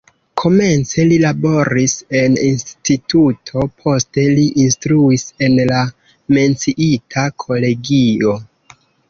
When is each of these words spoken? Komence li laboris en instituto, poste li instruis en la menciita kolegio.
Komence 0.41 1.03
li 1.09 1.17
laboris 1.23 1.93
en 2.21 2.37
instituto, 2.47 3.65
poste 3.83 4.25
li 4.39 4.47
instruis 4.65 5.27
en 5.49 5.61
la 5.73 5.85
menciita 6.39 7.29
kolegio. 7.47 8.35